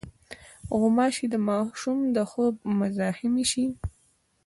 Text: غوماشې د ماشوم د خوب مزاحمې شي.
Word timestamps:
غوماشې 0.77 1.25
د 1.33 1.35
ماشوم 1.47 1.97
د 2.15 2.17
خوب 2.29 2.53
مزاحمې 2.79 3.45
شي. 3.51 3.65